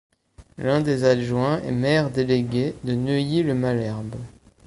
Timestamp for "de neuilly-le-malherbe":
2.83-4.15